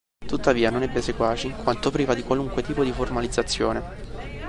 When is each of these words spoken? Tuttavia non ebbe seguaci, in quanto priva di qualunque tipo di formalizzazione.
Tuttavia 0.25 0.71
non 0.71 0.81
ebbe 0.81 0.99
seguaci, 0.99 1.45
in 1.45 1.57
quanto 1.57 1.91
priva 1.91 2.15
di 2.15 2.23
qualunque 2.23 2.63
tipo 2.63 2.83
di 2.83 2.91
formalizzazione. 2.91 4.29